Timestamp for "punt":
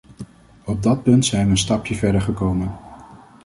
1.03-1.25